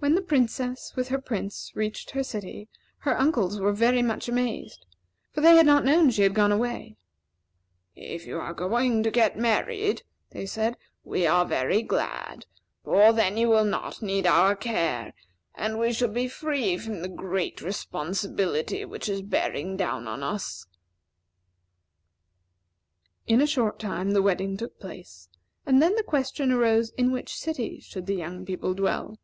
[0.00, 4.84] When the Princess, with her Prince, reached her city, her uncles were very much amazed;
[5.30, 6.96] for they had not known she had gone away.
[7.94, 12.44] "If you are going to get married," they said, "we are very glad;
[12.82, 15.14] for then you will not need our care,
[15.54, 20.40] and we shall be free from the great responsibility which is bearing us down."
[23.36, 25.28] In a short time the wedding took place,
[25.64, 29.18] and then the question arose in which city should the young couple dwell.